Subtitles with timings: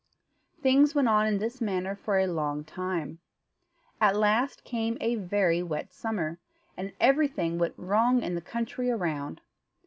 [0.63, 3.19] Things went on in this manner for a long time.
[4.01, 6.39] At last came a very wet summer,
[6.75, 9.41] and everything went wrong in the country around.